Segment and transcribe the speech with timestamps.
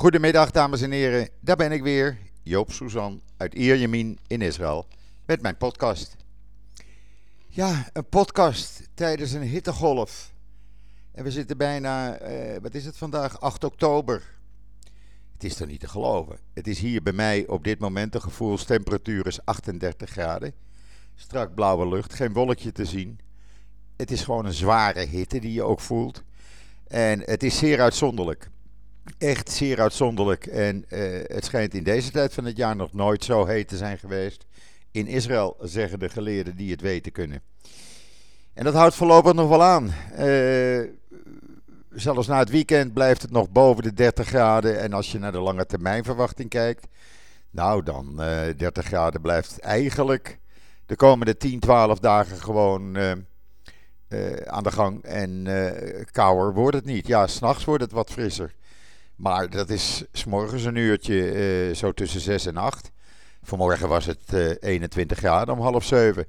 [0.00, 4.86] Goedemiddag dames en heren, daar ben ik weer, Joop Suzan uit Ierjemien in Israël
[5.26, 6.16] met mijn podcast.
[7.48, 10.32] Ja, een podcast tijdens een hittegolf.
[11.12, 14.22] En we zitten bijna, eh, wat is het vandaag, 8 oktober.
[15.32, 16.38] Het is toch niet te geloven.
[16.52, 20.52] Het is hier bij mij op dit moment, de gevoelstemperatuur is 38 graden.
[21.14, 23.18] Strak blauwe lucht, geen wolkje te zien.
[23.96, 26.22] Het is gewoon een zware hitte die je ook voelt.
[26.86, 28.50] En het is zeer uitzonderlijk.
[29.18, 30.46] Echt zeer uitzonderlijk.
[30.46, 33.76] En uh, het schijnt in deze tijd van het jaar nog nooit zo heet te
[33.76, 34.46] zijn geweest.
[34.90, 37.42] In Israël zeggen de geleerden die het weten kunnen.
[38.54, 39.92] En dat houdt voorlopig nog wel aan.
[40.18, 40.80] Uh,
[41.90, 44.80] zelfs na het weekend blijft het nog boven de 30 graden.
[44.80, 46.86] En als je naar de lange termijn verwachting kijkt.
[47.50, 50.38] Nou, dan uh, 30 graden blijft eigenlijk
[50.86, 52.98] de komende 10, 12 dagen gewoon
[54.46, 55.02] aan de gang.
[55.02, 55.46] En
[56.10, 57.06] kouder wordt het niet.
[57.06, 58.54] Ja, s'nachts wordt het wat frisser.
[59.20, 61.32] Maar dat is s'morgens een uurtje
[61.68, 62.90] uh, zo tussen 6 en 8.
[63.42, 66.26] Vanmorgen was het uh, 21 graden om half 7.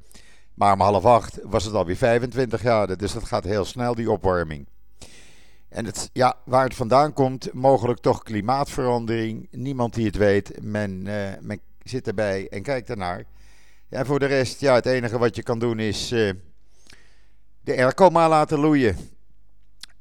[0.53, 2.97] Maar om half 8 was het alweer 25 graden.
[2.97, 4.67] Dus dat gaat heel snel, die opwarming.
[5.69, 9.47] En het, ja, waar het vandaan komt, mogelijk toch klimaatverandering.
[9.51, 10.61] Niemand die het weet.
[10.61, 13.23] Men, uh, men zit erbij en kijkt ernaar.
[13.89, 16.07] En voor de rest, ja, het enige wat je kan doen is
[17.63, 18.97] de airco maar laten loeien.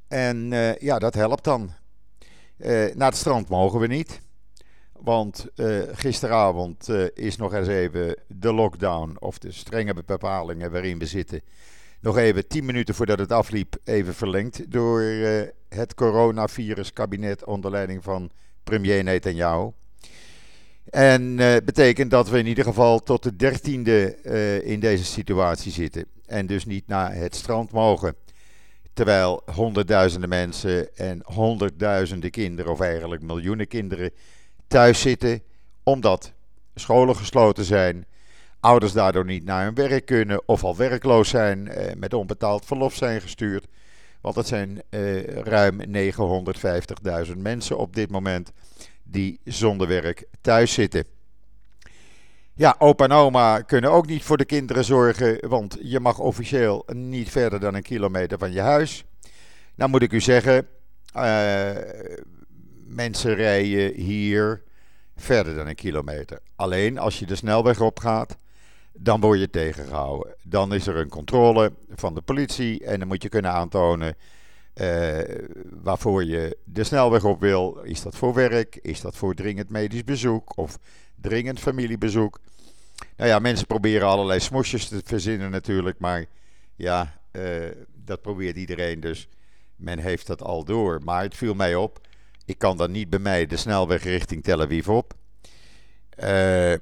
[0.08, 1.78] En ja, dat helpt dan.
[2.62, 4.20] Uh, naar het strand mogen we niet.
[4.92, 10.98] Want uh, gisteravond uh, is nog eens even de lockdown, of de strenge bepalingen waarin
[10.98, 11.41] we zitten,
[12.00, 15.00] nog even tien minuten voordat het afliep, even verlengd door
[15.69, 18.31] het coronavirus-kabinet onder leiding van
[18.64, 19.70] premier Netanyahu.
[20.84, 24.22] En betekent dat we in ieder geval tot de dertiende
[24.64, 26.05] in deze situatie zitten.
[26.27, 28.14] En dus niet naar het strand mogen.
[29.01, 34.11] Terwijl honderdduizenden mensen en honderdduizenden kinderen, of eigenlijk miljoenen kinderen,
[34.67, 35.43] thuis zitten
[35.83, 36.33] omdat
[36.75, 38.06] scholen gesloten zijn,
[38.61, 42.94] ouders daardoor niet naar hun werk kunnen of al werkloos zijn, eh, met onbetaald verlof
[42.94, 43.66] zijn gestuurd.
[44.21, 48.53] Want het zijn eh, ruim 950.000 mensen op dit moment
[49.03, 51.05] die zonder werk thuis zitten.
[52.60, 56.87] Ja, opa en oma kunnen ook niet voor de kinderen zorgen, want je mag officieel
[56.93, 59.04] niet verder dan een kilometer van je huis.
[59.75, 60.66] Nou moet ik u zeggen,
[61.16, 61.71] uh,
[62.87, 64.62] mensen rijden hier
[65.16, 66.41] verder dan een kilometer.
[66.56, 68.37] Alleen als je de snelweg opgaat,
[68.92, 70.34] dan word je tegengehouden.
[70.42, 74.16] Dan is er een controle van de politie en dan moet je kunnen aantonen
[74.75, 75.19] uh,
[75.82, 77.78] waarvoor je de snelweg op wil.
[77.82, 78.78] Is dat voor werk?
[78.82, 80.78] Is dat voor dringend medisch bezoek of
[81.20, 82.41] dringend familiebezoek?
[83.16, 86.25] Nou ja, mensen proberen allerlei smosjes te verzinnen natuurlijk, maar
[86.76, 87.44] ja, uh,
[88.04, 89.28] dat probeert iedereen dus.
[89.76, 91.00] Men heeft dat al door.
[91.04, 92.00] Maar het viel mij op,
[92.44, 95.14] ik kan dan niet bij mij de snelweg richting Tel Aviv op.
[96.25, 96.75] Uh,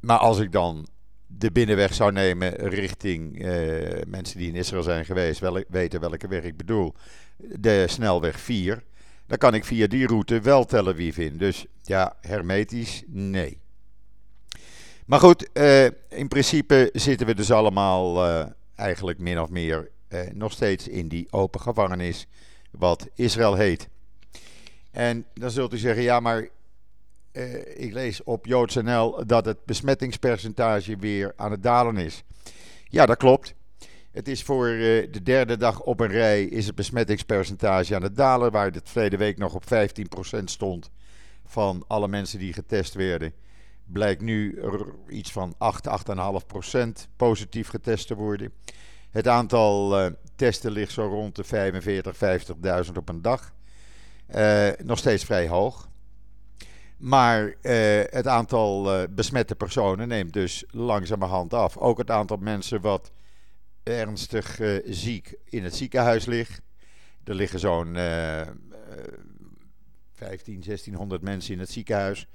[0.00, 0.86] maar als ik dan
[1.26, 6.28] de binnenweg zou nemen richting uh, mensen die in Israël zijn geweest, wel, weten welke
[6.28, 6.94] weg ik bedoel,
[7.36, 8.82] de snelweg 4,
[9.26, 11.36] dan kan ik via die route wel Tel Aviv in.
[11.36, 13.61] Dus ja, hermetisch, nee.
[15.06, 20.20] Maar goed, uh, in principe zitten we dus allemaal uh, eigenlijk min of meer uh,
[20.32, 22.26] nog steeds in die open gevangenis,
[22.70, 23.88] wat Israël heet.
[24.90, 26.48] En dan zult u zeggen, ja, maar
[27.74, 32.22] ik lees op JoodsNL dat het besmettingspercentage weer aan het dalen is.
[32.84, 33.54] Ja, dat klopt.
[34.10, 38.50] Het is voor de derde dag op een rij is het besmettingspercentage aan het dalen,
[38.50, 40.90] waar het verleden week nog op 15% stond
[41.46, 43.32] van alle mensen die getest werden
[43.84, 44.62] blijkt nu
[45.08, 45.88] iets van 8,
[46.40, 48.52] 8,5 procent positief getest te worden.
[49.12, 52.16] Het aantal uh, testen ligt zo rond de 45,
[52.86, 53.52] 50.000 op een dag.
[54.34, 55.88] Uh, nog steeds vrij hoog.
[56.96, 57.54] Maar uh,
[58.10, 61.76] het aantal besmette personen neemt dus langzamerhand af.
[61.76, 63.12] Ook het aantal mensen wat
[63.82, 66.60] ernstig ziek in het ziekenhuis ligt.
[67.24, 67.96] Er liggen zo'n
[70.12, 72.28] 15, 1600 mensen in het ziekenhuis.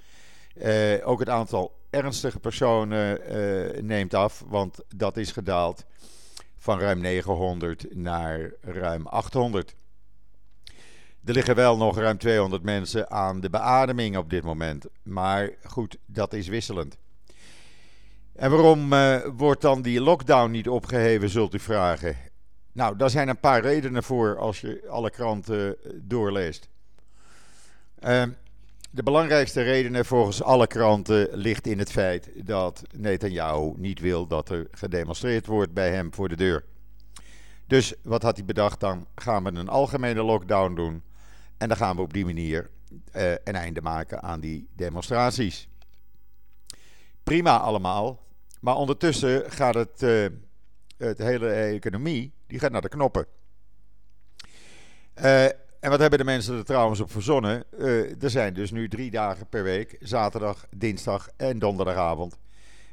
[0.62, 5.86] Uh, ook het aantal ernstige personen uh, neemt af, want dat is gedaald
[6.58, 9.76] van ruim 900 naar ruim 800.
[11.26, 14.86] Er liggen wel nog ruim 200 mensen aan de beademing op dit moment.
[15.04, 16.98] Maar goed, dat is wisselend.
[18.36, 22.18] En waarom uh, wordt dan die lockdown niet opgeheven, zult u vragen?
[22.72, 26.70] Nou, daar zijn een paar redenen voor als je alle kranten doorleest.
[28.04, 28.24] Uh,
[28.98, 34.50] de belangrijkste redenen volgens alle kranten ligt in het feit dat Netanyahu niet wil dat
[34.50, 36.64] er gedemonstreerd wordt bij hem voor de deur.
[37.68, 38.80] Dus wat had hij bedacht?
[38.80, 41.04] Dan gaan we een algemene lockdown doen.
[41.58, 42.70] En dan gaan we op die manier
[43.12, 45.70] een einde maken aan die demonstraties.
[47.24, 48.24] Prima allemaal,
[48.60, 50.02] maar ondertussen gaat het,
[50.98, 53.26] het hele economie die gaat naar de knoppen.
[55.80, 57.64] En wat hebben de mensen er trouwens op verzonnen?
[57.80, 62.38] Uh, er zijn dus nu drie dagen per week, zaterdag, dinsdag en donderdagavond,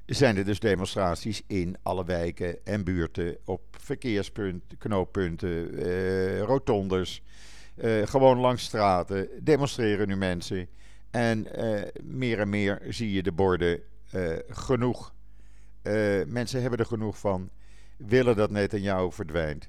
[0.07, 7.23] zijn er dus demonstraties in alle wijken en buurten op verkeerspunten, knooppunten, uh, rotondes,
[7.77, 9.29] uh, gewoon langs straten.
[9.41, 10.69] Demonstreren nu mensen.
[11.11, 11.47] En
[12.03, 13.81] meer en meer zie je de borden
[14.49, 15.15] genoeg.
[16.27, 17.51] mensen hebben er genoeg van,
[17.97, 19.69] willen dat net jou verdwijnt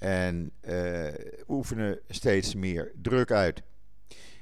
[0.00, 1.06] en uh,
[1.48, 3.62] oefenen steeds meer druk uit.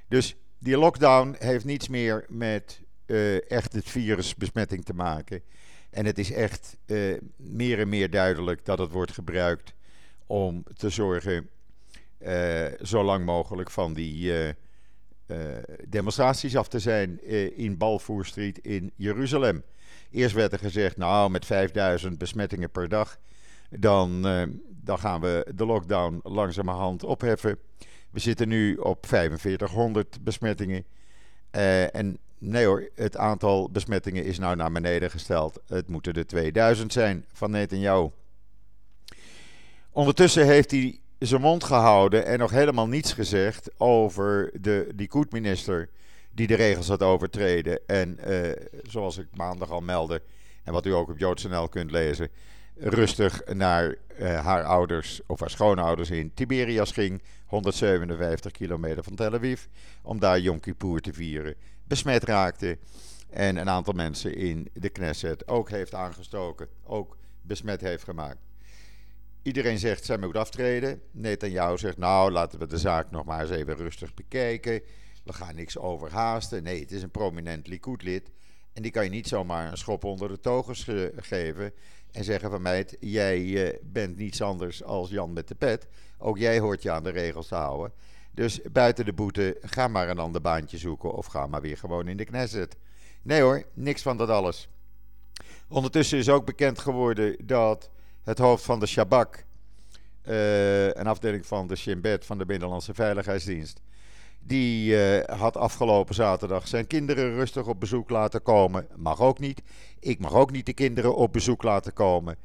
[0.08, 5.43] Dus die lockdown heeft niets meer met uh, echt het virusbesmetting te maken.
[5.90, 9.75] En het is echt uh, meer en meer duidelijk dat het wordt gebruikt
[10.26, 11.49] om te zorgen
[12.82, 14.32] zo lang mogelijk van die
[15.88, 17.25] demonstraties af te zijn
[17.56, 19.62] in Balfour Street in Jeruzalem.
[20.11, 23.19] Eerst werd er gezegd, nou met 5000 besmettingen per dag,
[23.69, 24.23] dan,
[24.69, 27.59] dan gaan we de lockdown langzamerhand opheffen.
[28.11, 30.85] We zitten nu op 4500 besmettingen.
[31.53, 35.61] Uh, en nee hoor, het aantal besmettingen is nou naar beneden gesteld.
[35.67, 38.11] Het moeten er 2000 zijn van Netanyahu.
[39.91, 45.88] Ondertussen heeft hij zijn mond gehouden en nog helemaal niets gezegd over de Likud-minister
[46.31, 47.81] die de regels had overtreden.
[47.87, 48.50] En uh,
[48.82, 50.23] zoals ik maandag al meldde,
[50.64, 52.29] en wat u ook op JoodsNL kunt lezen,
[52.78, 59.34] rustig naar uh, haar ouders of haar schoonouders in Tiberias ging, 157 kilometer van Tel
[59.34, 59.64] Aviv,
[60.02, 61.54] om daar Yom Kippur te vieren.
[61.84, 62.78] Besmet raakte
[63.30, 68.46] en een aantal mensen in de Knesset ook heeft aangestoken, ook besmet heeft gemaakt.
[69.42, 71.00] Iedereen zegt, zij moet aftreden.
[71.10, 74.82] Netanyahu zegt, nou, laten we de zaak nog maar eens even rustig bekijken.
[75.25, 76.62] We gaan niks overhaasten.
[76.62, 78.30] Nee, het is een prominent Likud-lid.
[78.78, 80.76] En die kan je niet zomaar een schop onder de togen
[81.16, 81.72] geven.
[82.12, 85.86] En zeggen van mij, jij uh, bent niets anders als Jan met de pet.
[86.19, 87.92] Ook jij hoort je aan de regels te houden.
[88.30, 92.08] Dus buiten de boete, ga maar een ander baantje zoeken of ga maar weer gewoon
[92.08, 92.76] in de Knesset.
[93.22, 94.69] Nee hoor, niks van dat alles.
[95.69, 97.90] Ondertussen is ook bekend geworden dat
[98.22, 99.44] het hoofd van de Shabak,
[100.28, 103.80] uh, een afdeling van de Shin Bet van de Binnenlandse Veiligheidsdienst,
[104.49, 108.87] die uh, had afgelopen zaterdag zijn kinderen rustig op bezoek laten komen.
[108.97, 109.62] Mag ook niet.
[110.00, 112.37] Ik mag ook niet de kinderen op bezoek laten komen.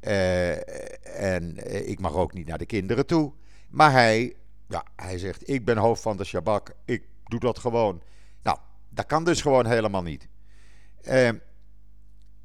[0.00, 3.32] Uh, en uh, ik mag ook niet naar de kinderen toe.
[3.68, 4.36] Maar hij,
[4.68, 6.74] ja, hij zegt: Ik ben hoofd van de Shabak.
[6.84, 8.02] Ik doe dat gewoon.
[8.42, 8.58] Nou,
[8.88, 10.28] dat kan dus gewoon helemaal niet.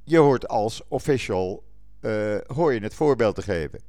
[0.03, 1.63] je hoort als official
[2.47, 3.79] hoor je het voorbeeld te geven.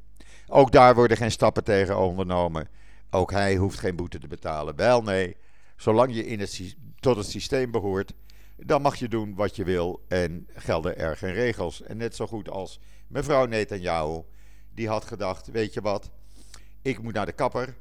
[0.48, 2.68] Ook daar worden geen stappen tegen ondernomen.
[3.10, 4.76] Ook hij hoeft geen boete te betalen.
[4.76, 5.36] Wel nee,
[5.76, 8.12] zolang je in het, tot het systeem behoort,
[8.56, 11.82] dan mag je doen wat je wil en gelden er geen regels.
[11.82, 14.22] En net zo goed als mevrouw Netanyahu,
[14.74, 16.10] die had gedacht, weet je wat,
[16.82, 17.76] ik moet naar de kapper.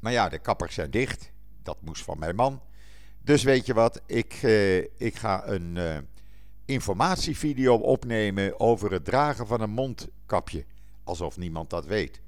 [0.00, 1.30] Maar ja, de kappers zijn dicht.
[1.62, 2.62] Dat moest van mijn man.
[3.20, 5.98] Dus weet je wat, ik, eh, ik ga een uh,
[6.64, 10.64] informatievideo opnemen over het dragen van een mondkapje.
[11.04, 12.20] Alsof niemand dat weet.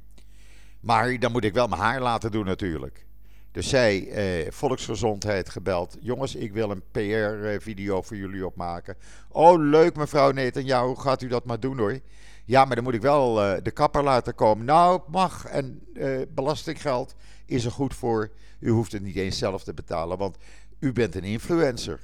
[0.85, 3.07] Maar dan moet ik wel mijn haar laten doen natuurlijk.
[3.53, 5.97] Dus zij, eh, volksgezondheid gebeld.
[6.01, 8.97] Jongens, ik wil een PR-video voor jullie opmaken.
[9.29, 11.99] Oh, leuk mevrouw Netanyahu, gaat u dat maar doen hoor.
[12.45, 14.65] Ja, maar dan moet ik wel uh, de kapper laten komen.
[14.65, 15.45] Nou, mag.
[15.45, 17.15] En uh, belastinggeld
[17.47, 18.31] is er goed voor.
[18.59, 20.37] U hoeft het niet eens zelf te betalen, want
[20.79, 22.01] u bent een influencer.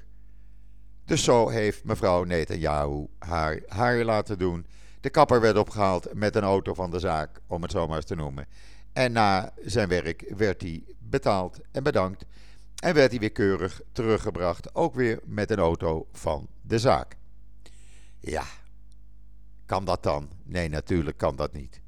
[1.04, 4.66] Dus zo heeft mevrouw Netanyahu haar haar laten doen.
[5.00, 8.06] De kapper werd opgehaald met een auto van de zaak, om het zo maar eens
[8.06, 8.46] te noemen.
[8.92, 12.24] En na zijn werk werd hij betaald en bedankt.
[12.76, 17.16] En werd hij weer keurig teruggebracht, ook weer met een auto van de zaak.
[18.20, 18.44] Ja,
[19.66, 20.30] kan dat dan?
[20.44, 21.80] Nee, natuurlijk kan dat niet.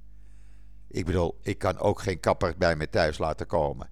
[0.89, 3.91] Ik bedoel, ik kan ook geen kapper bij me thuis laten komen.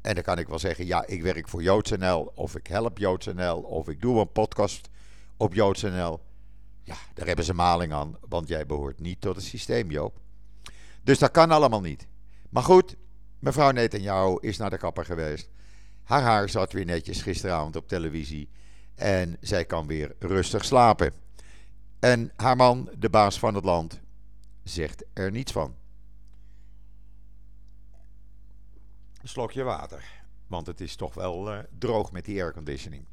[0.00, 3.60] En dan kan ik wel zeggen, ja, ik werk voor JoodsNL, of ik help JoodsNL,
[3.60, 4.88] of ik doe een podcast
[5.36, 6.20] op JoodsNL.
[6.82, 10.20] Ja, daar hebben ze maling aan, want jij behoort niet tot het systeem, Joop.
[11.02, 12.06] Dus dat kan allemaal niet.
[12.52, 12.96] Maar goed,
[13.38, 15.48] mevrouw Netanyahu is naar de kapper geweest.
[16.02, 18.48] Haar haar zat weer netjes gisteravond op televisie.
[18.94, 21.12] En zij kan weer rustig slapen.
[22.00, 24.00] En haar man, de baas van het land,
[24.62, 25.74] zegt er niets van.
[29.22, 30.04] Een slokje water.
[30.46, 33.04] Want het is toch wel uh, droog met die airconditioning.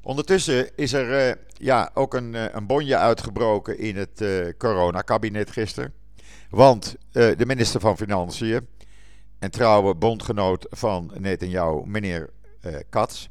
[0.00, 4.24] Ondertussen is er uh, ja, ook een, uh, een bonje uitgebroken in het
[4.58, 5.94] coronakabinet gisteren.
[6.52, 8.66] Want de minister van Financiën,
[9.38, 12.30] en trouwe bondgenoot van Netanyahu, meneer
[12.66, 13.28] uh, Katz.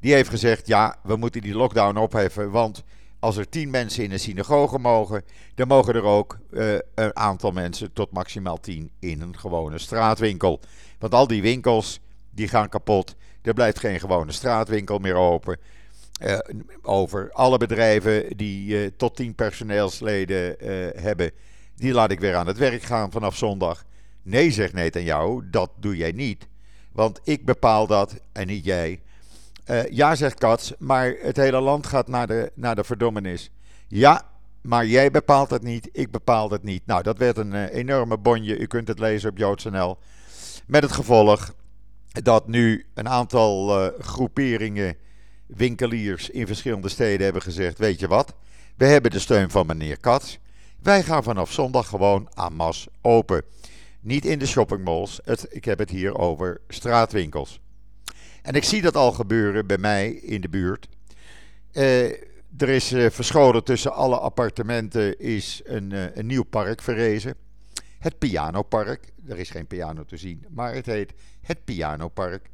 [0.00, 2.50] Die heeft gezegd: ja, we moeten die lockdown opheffen.
[2.50, 2.82] Want
[3.18, 5.22] als er tien mensen in een synagoge mogen,
[5.54, 10.60] dan mogen er ook uh, een aantal mensen tot maximaal tien in een gewone straatwinkel.
[10.98, 13.14] Want al die winkels die gaan kapot.
[13.42, 15.58] Er blijft geen gewone straatwinkel meer open.
[16.82, 20.56] Over alle bedrijven die tot 10 personeelsleden
[21.02, 21.30] hebben,
[21.76, 23.84] die laat ik weer aan het werk gaan vanaf zondag.
[24.22, 26.48] Nee, zegt Netanyahu, dat doe jij niet.
[26.92, 29.00] Want ik bepaal dat en niet jij.
[29.90, 33.50] ja, zegt Katz, maar het hele land gaat naar de, naar de verdommenis.
[33.88, 34.22] Ja,
[34.60, 36.86] maar jij bepaalt het niet, ik bepaal het niet.
[36.86, 38.58] Nou, dat werd een enorme bonje.
[38.58, 39.98] U kunt het lezen op JoodsNL.
[40.66, 41.54] Met het gevolg
[42.08, 44.96] dat nu een aantal groeperingen
[45.46, 48.34] winkeliers in verschillende steden hebben gezegd: Weet je wat?
[48.76, 50.36] We hebben de steun van meneer Katz.
[50.84, 53.42] Wij gaan vanaf zondag gewoon aan mas open.
[54.00, 55.20] Niet in de shoppingmalls.
[55.24, 57.60] Het, ik heb het hier over straatwinkels.
[58.42, 60.88] En ik zie dat al gebeuren bij mij in de buurt.
[61.72, 62.04] Uh,
[62.56, 67.34] er is uh, verscholen tussen alle appartementen is een, uh, een nieuw park verrezen.
[67.98, 69.12] Het Pianopark.
[69.28, 72.50] Er is geen piano te zien, maar het heet het Pianopark.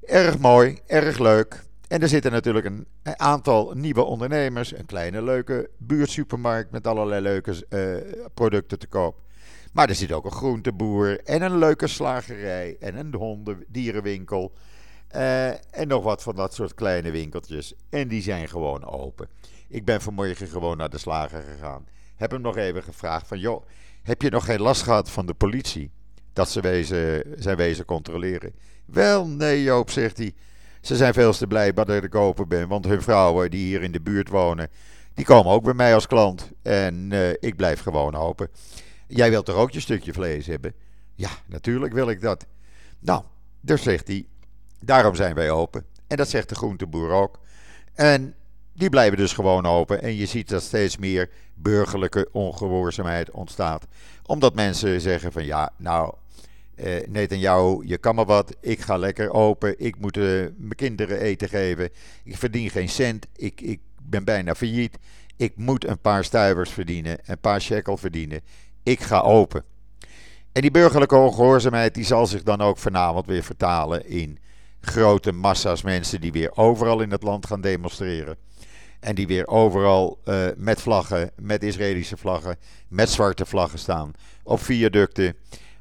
[0.00, 1.64] Erg mooi, erg leuk.
[1.88, 7.66] En er zitten natuurlijk een aantal nieuwe ondernemers, een kleine leuke buurtsupermarkt met allerlei leuke
[7.70, 9.20] uh, producten te koop.
[9.72, 14.52] Maar er zit ook een groenteboer en een leuke slagerij en een hondendierenwinkel.
[15.14, 17.74] Uh, en nog wat van dat soort kleine winkeltjes.
[17.90, 19.28] En die zijn gewoon open.
[19.68, 21.86] Ik ben vanmorgen gewoon naar de slager gegaan.
[22.16, 23.66] Heb hem nog even gevraagd van, joh,
[24.02, 25.90] heb je nog geen last gehad van de politie?
[26.32, 28.52] Dat ze wezen, zijn wezen controleren.
[28.84, 30.34] Wel, nee Joop, zegt hij.
[30.86, 33.92] Ze zijn veel te blij dat ik open ben, want hun vrouwen die hier in
[33.92, 34.68] de buurt wonen,
[35.14, 36.50] die komen ook bij mij als klant.
[36.62, 38.48] En uh, ik blijf gewoon open.
[39.06, 40.74] Jij wilt toch ook je stukje vlees hebben?
[41.14, 42.46] Ja, natuurlijk wil ik dat.
[42.98, 43.22] Nou,
[43.60, 44.26] dus zegt hij,
[44.80, 45.84] daarom zijn wij open.
[46.06, 47.38] En dat zegt de groenteboer ook.
[47.94, 48.34] En
[48.72, 50.02] die blijven dus gewoon open.
[50.02, 53.86] En je ziet dat steeds meer burgerlijke ongehoorzaamheid ontstaat.
[54.26, 56.14] Omdat mensen zeggen van ja, nou,
[56.76, 58.56] uh, jou, je kan maar wat.
[58.60, 59.74] Ik ga lekker open.
[59.78, 61.90] Ik moet uh, mijn kinderen eten geven.
[62.24, 63.26] Ik verdien geen cent.
[63.36, 64.98] Ik, ik ben bijna failliet.
[65.36, 67.18] Ik moet een paar stuivers verdienen.
[67.24, 68.40] Een paar shekel verdienen.
[68.82, 69.64] Ik ga open.
[70.52, 74.38] En die burgerlijke ongehoorzaamheid die zal zich dan ook vanavond weer vertalen in
[74.80, 78.36] grote massa's mensen die weer overal in het land gaan demonstreren.
[79.00, 82.56] En die weer overal uh, met vlaggen, met Israëlische vlaggen,
[82.88, 84.12] met zwarte vlaggen staan.
[84.42, 85.36] Op viaducten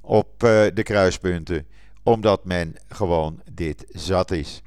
[0.06, 1.68] op uh, de kruispunten,
[2.04, 4.62] omdat men gewoon dit zat is.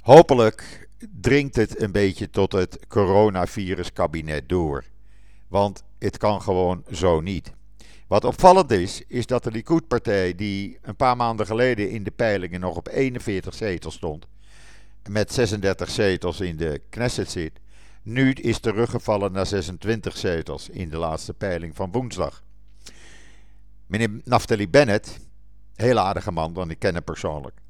[0.00, 0.88] Hopelijk
[1.20, 4.84] dringt het een beetje tot het coronaviruskabinet door.
[5.48, 7.52] Want het kan gewoon zo niet.
[8.06, 12.60] Wat opvallend is, is dat de Likud-partij, die een paar maanden geleden in de peilingen
[12.60, 14.26] nog op 41 zetels stond,
[15.08, 17.52] met 36 zetels in de Knesset zit,
[18.02, 22.42] nu is teruggevallen naar 26 zetels in de laatste peiling van woensdag.
[23.90, 25.18] Meneer Naftali Bennett,
[25.74, 27.60] heel aardige man, want ik ken hem persoonlijk.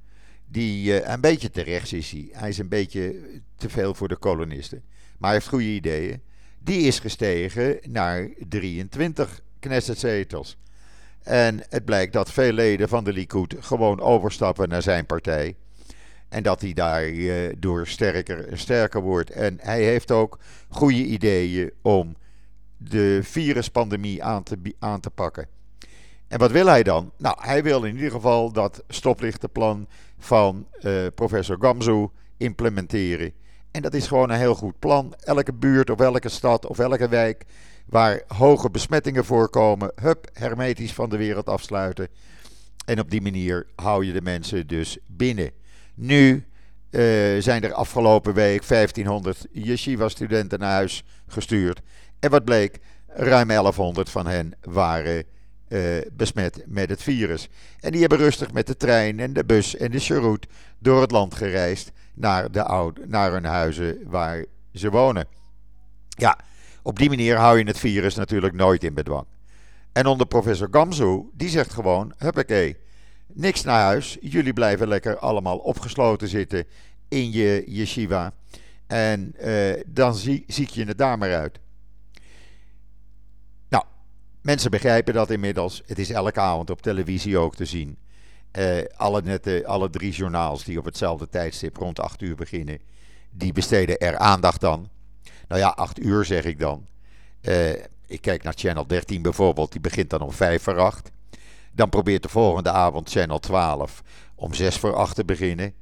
[0.47, 2.29] Die uh, een beetje te rechts is hij.
[2.33, 3.15] Hij is een beetje
[3.57, 4.83] te veel voor de kolonisten.
[5.19, 6.23] Maar hij heeft goede ideeën.
[6.59, 10.57] Die is gestegen naar 23 Knesset-zetels.
[11.23, 15.57] En het blijkt dat veel leden van de Likud gewoon overstappen naar zijn partij.
[16.29, 19.31] En dat hij daardoor uh, sterker en sterker wordt.
[19.31, 22.17] En hij heeft ook goede ideeën om
[22.77, 25.59] de viruspandemie aan te, aan te pakken.
[26.31, 27.13] En wat wil hij dan?
[27.17, 29.87] Nou, hij wil in ieder geval dat stoplichtenplan
[30.19, 32.07] van uh, professor Gamzu
[32.37, 33.33] implementeren.
[33.71, 35.15] En dat is gewoon een heel goed plan.
[35.21, 37.45] Elke buurt of elke stad of elke wijk
[37.87, 42.09] waar hoge besmettingen voorkomen, hup, hermetisch van de wereld afsluiten.
[42.85, 45.51] En op die manier hou je de mensen dus binnen.
[45.95, 46.45] Nu
[46.91, 47.03] uh,
[47.41, 51.81] zijn er afgelopen week 1500 yeshiva-studenten naar huis gestuurd.
[52.19, 52.79] En wat bleek?
[53.07, 55.25] Ruim 1100 van hen waren
[56.13, 57.49] besmet met het virus.
[57.81, 60.47] En die hebben rustig met de trein en de bus en de cheroot
[60.79, 65.27] door het land gereisd naar, de oude, naar hun huizen waar ze wonen.
[66.09, 66.39] Ja,
[66.83, 69.27] op die manier hou je het virus natuurlijk nooit in bedwang.
[69.93, 72.77] En onder professor Gamzu, die zegt gewoon, huppakee,
[73.27, 74.17] niks naar huis.
[74.21, 76.65] Jullie blijven lekker allemaal opgesloten zitten
[77.09, 78.33] in je yeshiva.
[78.87, 81.59] En uh, dan zie, zie je het daar maar uit.
[84.41, 85.83] Mensen begrijpen dat inmiddels.
[85.87, 87.97] Het is elke avond op televisie ook te zien.
[88.59, 92.79] Uh, alle, alle drie journaals die op hetzelfde tijdstip rond 8 uur beginnen,
[93.31, 94.91] die besteden er aandacht aan.
[95.49, 96.87] Nou ja, 8 uur zeg ik dan.
[97.43, 97.71] Uh,
[98.07, 101.11] ik kijk naar Channel 13 bijvoorbeeld, die begint dan om 5 voor 8.
[101.73, 104.03] Dan probeert de volgende avond Channel 12
[104.35, 105.75] om 6 voor 8 te beginnen.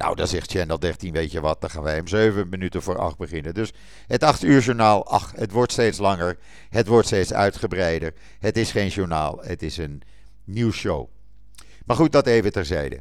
[0.00, 2.98] Nou, dan zegt Channel 13, weet je wat, dan gaan wij om 7 minuten voor
[2.98, 3.54] 8 beginnen.
[3.54, 3.72] Dus
[4.06, 6.38] het 8 uur journaal, ach, het wordt steeds langer.
[6.70, 8.14] Het wordt steeds uitgebreider.
[8.38, 10.02] Het is geen journaal, het is een
[10.44, 11.08] nieuwsshow.
[11.86, 13.00] Maar goed, dat even terzijde.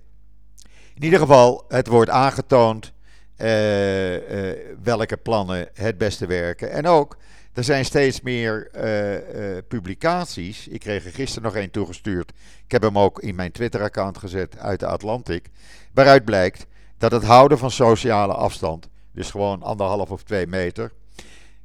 [0.96, 2.94] In ieder geval, het wordt aangetoond
[3.38, 6.72] uh, uh, welke plannen het beste werken.
[6.72, 7.18] En ook,
[7.54, 10.68] er zijn steeds meer uh, publicaties.
[10.68, 12.32] Ik kreeg er gisteren nog één toegestuurd.
[12.66, 15.50] Ik heb hem ook in mijn Twitter-account gezet uit de Atlantic.
[15.94, 16.68] Waaruit blijkt
[17.00, 20.92] dat het houden van sociale afstand, dus gewoon anderhalf of twee meter,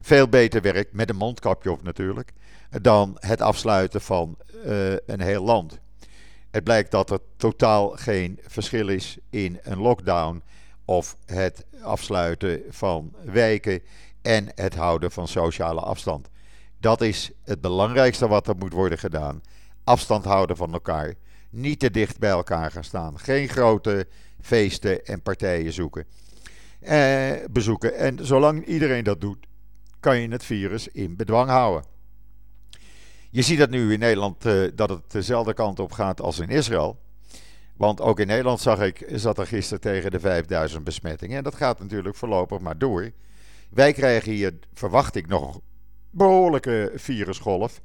[0.00, 2.32] veel beter werkt, met een mondkapje op natuurlijk,
[2.82, 4.36] dan het afsluiten van
[5.06, 5.78] een heel land.
[6.50, 10.42] Het blijkt dat er totaal geen verschil is in een lockdown
[10.84, 13.82] of het afsluiten van wijken
[14.22, 16.28] en het houden van sociale afstand.
[16.80, 19.42] Dat is het belangrijkste wat er moet worden gedaan.
[19.84, 21.14] Afstand houden van elkaar.
[21.50, 23.18] Niet te dicht bij elkaar gaan staan.
[23.18, 24.06] Geen grote
[24.44, 26.06] feesten en partijen zoeken.
[26.80, 27.96] Eh, bezoeken.
[27.96, 29.46] En zolang iedereen dat doet,
[30.00, 31.84] kan je het virus in bedwang houden.
[33.30, 36.48] Je ziet dat nu in Nederland uh, dat het dezelfde kant op gaat als in
[36.48, 36.98] Israël.
[37.76, 41.36] Want ook in Nederland zag ik, zat er gisteren tegen de 5000 besmettingen.
[41.36, 43.10] En dat gaat natuurlijk voorlopig maar door.
[43.70, 45.60] Wij krijgen hier, verwacht ik, nog
[46.10, 47.80] behoorlijke virusgolf.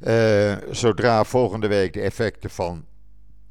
[0.00, 2.84] Uh, zodra volgende week de effecten van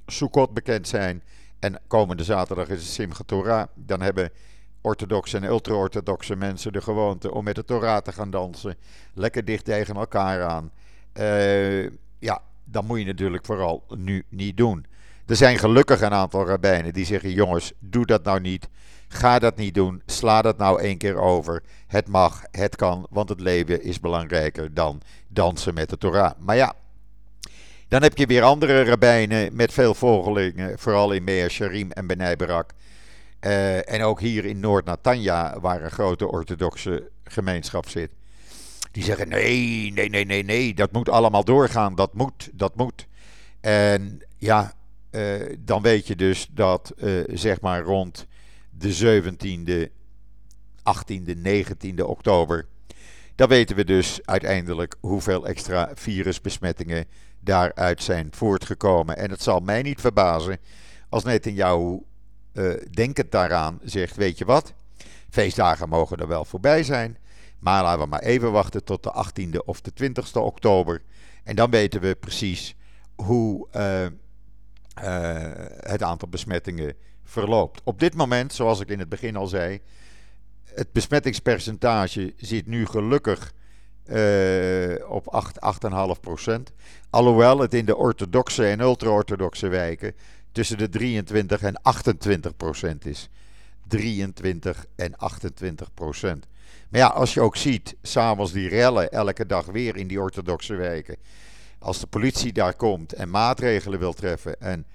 [0.06, 1.24] Sukkot bekend zijn.
[1.60, 3.68] En komende zaterdag is het Simchat Torah.
[3.76, 4.32] Dan hebben
[4.82, 8.76] orthodoxe en ultra-orthodoxe mensen de gewoonte om met de Torah te gaan dansen.
[9.14, 10.72] Lekker dicht tegen elkaar aan.
[11.14, 11.90] Uh,
[12.20, 14.86] ja, dat moet je natuurlijk vooral nu niet doen.
[15.26, 18.70] Er zijn gelukkig een aantal rabbijnen die zeggen: jongens, doe dat nou niet.
[19.08, 20.02] Ga dat niet doen.
[20.06, 21.64] Sla dat nou één keer over.
[21.88, 26.32] Het mag, het kan, want het leven is belangrijker dan dansen met de Torah.
[26.40, 26.74] Maar ja,
[27.90, 32.36] dan heb je weer andere rabbijnen met veel volgelingen, vooral in Mea Sharim en Benai
[32.36, 32.72] Barak.
[33.42, 38.12] Uh, en ook hier in Noord-Natanja, waar een grote orthodoxe gemeenschap zit.
[38.92, 41.96] Die zeggen: nee, nee, nee, nee, nee, dat moet allemaal doorgaan.
[41.96, 43.08] Dat moet, dat moet.
[43.62, 44.74] En ja,
[45.12, 48.28] uh, dan weet je dus dat uh, zeg maar rond
[48.70, 49.92] de 17e,
[50.80, 52.68] 18e, 19e oktober.
[53.36, 57.06] Dan weten we dus uiteindelijk hoeveel extra virusbesmettingen
[57.40, 59.18] daaruit zijn voortgekomen.
[59.18, 60.58] En het zal mij niet verbazen
[61.10, 62.00] als Netanyahu
[62.54, 64.74] uh, denkend daaraan zegt: Weet je wat,
[65.30, 67.18] feestdagen mogen er wel voorbij zijn.
[67.60, 71.02] Maar laten we maar even wachten tot de 18e of de 20e oktober.
[71.44, 72.76] En dan weten we precies
[73.16, 74.10] hoe uh, uh,
[75.80, 77.82] het aantal besmettingen verloopt.
[77.84, 79.82] Op dit moment, zoals ik in het begin al zei,
[80.64, 83.54] het besmettingspercentage zit nu gelukkig
[85.08, 85.60] op 8,
[86.16, 86.72] 8,5 procent.
[87.10, 90.14] Alhoewel het in de orthodoxe en ultra-orthodoxe wijken
[90.52, 93.30] tussen de 23 en 28 procent is.
[93.88, 96.48] 23 en 28 procent.
[96.90, 100.76] Maar ja, als je ook ziet, s'avonds die rellen elke dag weer in die orthodoxe
[100.76, 101.16] wijken.
[101.80, 104.86] Als de politie daar komt en maatregelen wil treffen en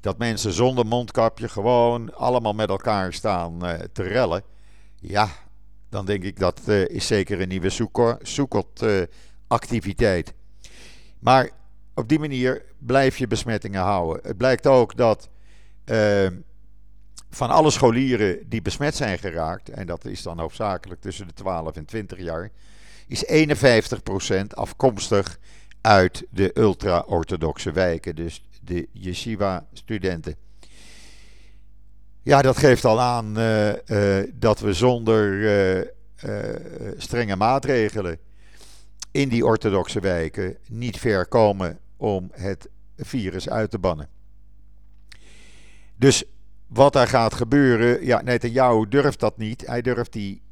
[0.00, 4.42] dat mensen zonder mondkapje gewoon allemaal met elkaar staan uh, te rellen.
[5.00, 5.28] Ja,
[5.94, 7.70] dan denk ik dat uh, is zeker een nieuwe
[8.22, 10.28] Soekot-activiteit.
[10.28, 10.34] Uh,
[11.18, 11.50] maar
[11.94, 14.22] op die manier blijf je besmettingen houden.
[14.22, 15.28] Het blijkt ook dat
[15.84, 16.36] ehm,
[17.30, 21.76] van alle scholieren die besmet zijn geraakt, en dat is dan hoofdzakelijk tussen de 12
[21.76, 22.50] en 20 jaar,
[23.06, 23.28] is 51%
[24.48, 25.38] afkomstig
[25.80, 28.16] uit de ultra-orthodoxe wijken.
[28.16, 30.36] Dus de yeshiva-studenten.
[32.24, 35.32] Ja, dat geeft al aan uh, uh, dat we zonder
[35.76, 35.80] uh,
[36.96, 38.18] strenge maatregelen
[39.10, 44.08] in die orthodoxe wijken niet ver komen om het virus uit te bannen.
[45.96, 46.24] Dus
[46.66, 49.66] wat daar gaat gebeuren, ja, Netanyahu durft dat niet.
[49.66, 50.42] Hij durft die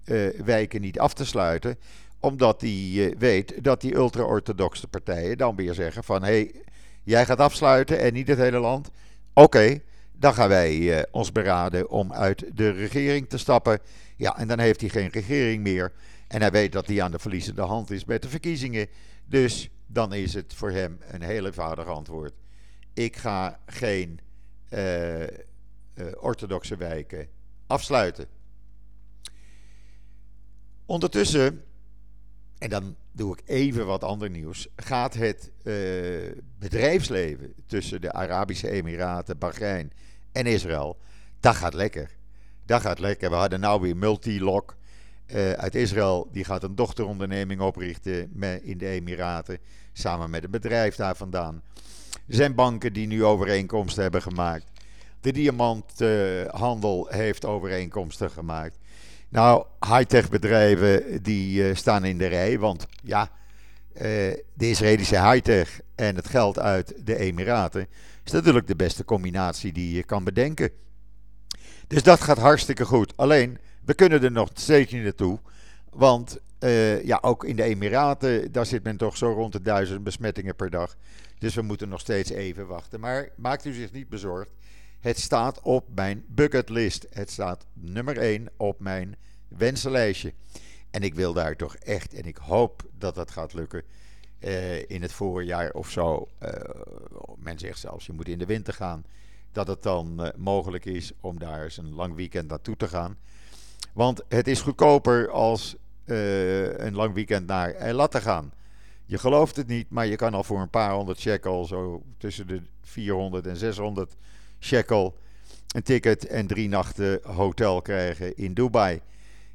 [0.45, 1.79] wijken niet af te sluiten,
[2.21, 6.63] omdat hij weet dat die ultra-orthodoxe partijen dan weer zeggen van hé, hey,
[7.05, 8.91] Jij gaat afsluiten en niet het hele land.
[9.33, 9.81] Oké,
[10.23, 13.79] dan gaan wij uh, ons beraden om uit de regering te stappen.
[14.17, 15.93] Ja, en dan heeft hij geen regering meer.
[16.29, 18.87] En hij weet dat hij aan de verliezende hand is met de verkiezingen.
[19.25, 22.33] Dus dan is het voor hem een heel eenvoudig antwoord.
[22.93, 24.21] Ik ga geen
[24.71, 25.27] uh, uh,
[26.17, 27.29] orthodoxe wijken
[27.67, 28.27] afsluiten.
[30.87, 31.65] Ondertussen
[32.59, 34.69] en dan doe ik even wat ander nieuws.
[34.77, 35.51] Gaat het
[36.59, 39.93] bedrijfsleven tussen de Arabische Emiraten, Bahrein
[40.33, 40.99] en Israël,
[41.41, 42.11] dat gaat lekker.
[42.67, 43.31] Dat gaat lekker.
[43.31, 44.65] We hadden nou weer multilog.
[45.57, 46.29] uit Israël.
[46.33, 49.59] Die gaat een dochteronderneming oprichten in de Emiraten.
[49.93, 51.63] Samen met een bedrijf daar vandaan.
[52.29, 54.65] Er zijn banken die nu overeenkomsten hebben gemaakt.
[55.21, 58.79] De diamanthandel heeft overeenkomsten gemaakt.
[59.29, 62.59] Nou, high-tech bedrijven die staan in de rij.
[62.59, 63.31] Want ja,
[63.93, 67.87] de Israëlische high-tech en het geld uit de Emiraten
[68.33, 70.71] natuurlijk de beste combinatie die je kan bedenken.
[71.87, 73.17] Dus dat gaat hartstikke goed.
[73.17, 75.39] Alleen, we kunnen er nog steeds niet naartoe.
[75.91, 80.05] Want uh, ja, ook in de Emiraten, daar zit men toch zo rond de duizend
[80.05, 80.97] besmettingen per dag.
[81.39, 83.01] Dus we moeten nog steeds even wachten.
[83.01, 84.51] Maar maakt u zich niet bezorgd.
[85.01, 87.07] Het staat op mijn bucketlist.
[87.11, 89.17] Het staat nummer 1 op mijn
[89.49, 90.33] wensenlijstje.
[90.91, 93.83] En ik wil daar toch echt, en ik hoop dat dat gaat lukken,
[94.45, 96.29] uh, in het voorjaar of zo.
[96.43, 96.49] Uh,
[97.37, 99.05] men zegt zelfs, je moet in de winter gaan.
[99.53, 103.17] Dat het dan uh, mogelijk is om daar eens een lang weekend naartoe te gaan.
[103.93, 108.53] Want het is goedkoper als een lang weekend naar Eilat te gaan.
[109.05, 112.47] Je gelooft het niet, maar je kan al voor een paar honderd shekel, zo tussen
[112.47, 114.17] de 400 en 600
[114.61, 115.17] shekel,
[115.75, 119.01] een ticket en drie nachten hotel krijgen in Dubai.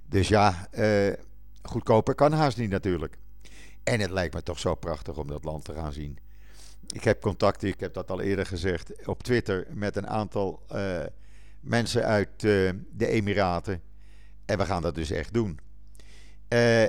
[0.09, 0.67] Dus ja,
[1.61, 3.17] goedkoper kan haast niet natuurlijk.
[3.87, 6.17] En het lijkt me toch zo prachtig om dat land te gaan zien.
[6.87, 10.99] Ik heb contact, ik heb dat al eerder gezegd, op Twitter met een aantal uh,
[11.59, 13.81] mensen uit uh, de Emiraten.
[14.45, 15.59] En we gaan dat dus echt doen.
[16.49, 16.83] Uh,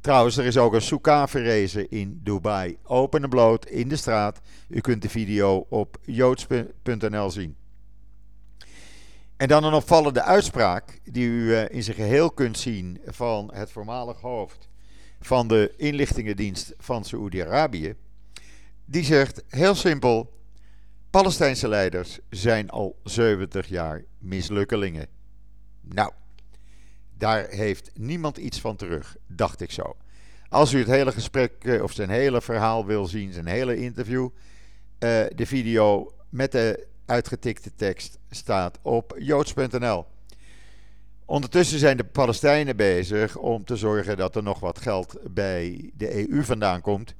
[0.00, 2.78] trouwens, er is ook een soukha verrezen in Dubai.
[2.82, 4.40] Open en bloot in de straat.
[4.68, 7.56] U kunt de video op joods.nl zien.
[9.36, 14.20] En dan een opvallende uitspraak die u in zijn geheel kunt zien van het voormalig
[14.20, 14.67] hoofd
[15.20, 17.94] van de inlichtingendienst van Saoedi-Arabië.
[18.84, 20.32] Die zegt heel simpel:
[21.10, 25.06] Palestijnse leiders zijn al 70 jaar mislukkelingen.
[25.80, 26.12] Nou,
[27.16, 29.96] daar heeft niemand iets van terug, dacht ik zo.
[30.48, 34.24] Als u het hele gesprek eh, of zijn hele verhaal wil zien, zijn hele interview,
[34.24, 34.30] uh,
[35.34, 40.06] de video met de uitgetikte tekst staat op joods.nl.
[41.30, 46.30] Ondertussen zijn de Palestijnen bezig om te zorgen dat er nog wat geld bij de
[46.30, 47.14] EU vandaan komt.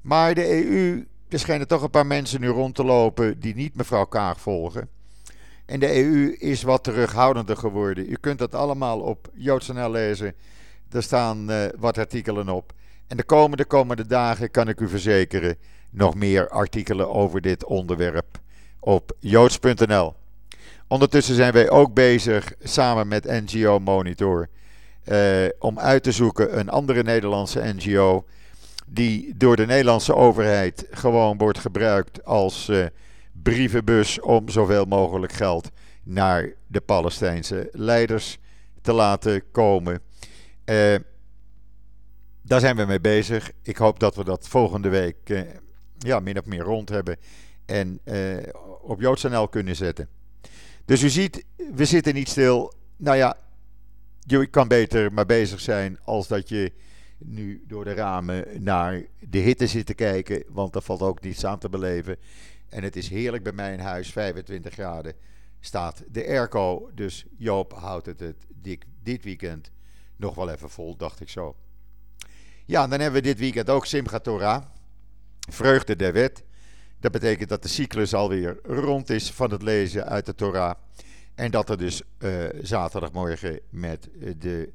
[0.00, 3.74] Maar de EU, er schijnen toch een paar mensen nu rond te lopen die niet
[3.74, 4.88] mevrouw Kaag volgen.
[5.66, 8.10] En de EU is wat terughoudender geworden.
[8.10, 10.34] U kunt dat allemaal op joods.nl lezen.
[10.90, 12.72] Er staan uh, wat artikelen op.
[13.06, 15.56] En de komende, komende dagen kan ik u verzekeren
[15.90, 18.38] nog meer artikelen over dit onderwerp
[18.80, 20.14] op joods.nl.
[20.90, 24.48] Ondertussen zijn wij ook bezig samen met NGO Monitor
[25.04, 28.24] eh, om uit te zoeken een andere Nederlandse NGO
[28.86, 32.86] die door de Nederlandse overheid gewoon wordt gebruikt als eh,
[33.42, 35.70] brievenbus om zoveel mogelijk geld
[36.02, 38.38] naar de Palestijnse leiders
[38.82, 40.00] te laten komen.
[40.64, 40.94] Uh,
[42.42, 43.50] daar zijn we mee bezig.
[43.62, 45.44] Ik hoop dat we dat volgende week
[45.98, 47.16] ja, min of meer rond hebben
[47.66, 48.00] en
[48.82, 50.08] op JoodsNL kunnen zetten.
[50.90, 52.72] Dus u ziet, we zitten niet stil.
[52.96, 53.36] Nou ja,
[54.18, 56.72] je kan beter maar bezig zijn als dat je
[57.18, 60.44] nu door de ramen naar de hitte zit te kijken.
[60.48, 62.16] Want er valt ook niets aan te beleven.
[62.68, 65.14] En het is heerlijk bij mij in huis, 25 graden
[65.60, 66.90] staat de airco.
[66.94, 68.46] Dus Joop houdt het, het
[69.02, 69.70] dit weekend
[70.16, 71.56] nog wel even vol, dacht ik zo.
[72.66, 74.62] Ja, dan hebben we dit weekend ook Simchat Torah.
[75.50, 76.44] Vreugde der wet.
[77.00, 80.74] Dat betekent dat de cyclus alweer rond is van het lezen uit de Torah.
[81.34, 84.08] En dat er dus uh, zaterdagmorgen met
[84.38, 84.70] de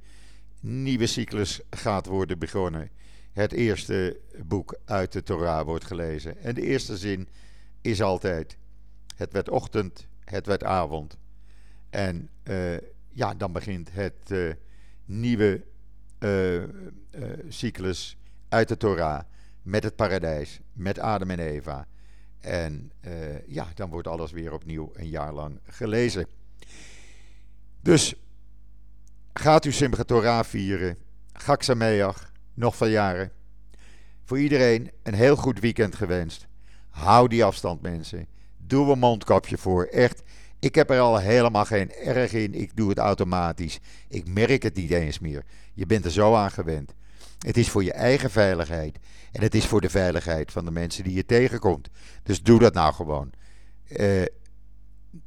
[0.59, 2.89] nieuwe cyclus gaat worden begonnen.
[3.31, 6.37] Het eerste boek uit de Torah wordt gelezen.
[6.37, 7.27] En de eerste zin
[7.81, 8.57] is altijd:
[9.15, 11.17] Het werd ochtend, het werd avond.
[11.89, 12.77] En uh,
[13.09, 14.55] ja, dan begint het
[15.05, 15.63] nieuwe
[17.49, 18.17] cyclus
[18.49, 19.19] uit de Torah.
[19.61, 21.87] Met het paradijs, met Adam en Eva.
[22.45, 26.27] En uh, ja, dan wordt alles weer opnieuw een jaar lang gelezen.
[27.81, 28.15] Dus
[29.33, 30.97] gaat u Simchat Torah vieren.
[31.33, 33.31] Gaksameach, nog veel jaren.
[34.23, 36.47] Voor iedereen een heel goed weekend gewenst.
[36.89, 38.27] Hou die afstand, mensen.
[38.57, 39.83] Doe een mondkapje voor.
[39.83, 40.23] Echt,
[40.59, 42.53] ik heb er al helemaal geen erg in.
[42.53, 43.79] Ik doe het automatisch.
[44.07, 45.43] Ik merk het niet eens meer.
[45.73, 46.93] Je bent er zo aan gewend.
[47.39, 48.99] Het is voor je eigen veiligheid.
[49.31, 51.89] En het is voor de veiligheid van de mensen die je tegenkomt.
[52.23, 53.31] Dus doe dat nou gewoon.
[53.87, 54.23] Uh,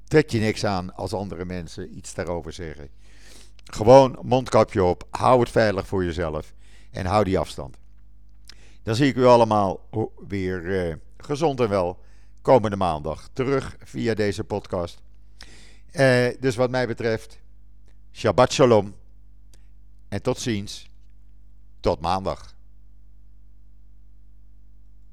[0.05, 2.89] trek je niks aan als andere mensen iets daarover zeggen.
[3.65, 5.07] Gewoon mondkapje op.
[5.11, 6.55] Hou het veilig voor jezelf.
[6.91, 7.77] En hou die afstand.
[8.83, 9.89] Dan zie ik u allemaal
[10.29, 11.99] weer uh, gezond en wel
[12.43, 15.03] komende maandag terug via deze podcast.
[15.93, 17.41] Uh, dus wat mij betreft,
[18.13, 18.95] Shabbat Shalom
[20.09, 20.88] En tot ziens.
[21.81, 22.58] Tot maandag.